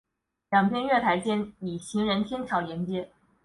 [0.49, 3.11] 两边月台间则以行人天桥连接。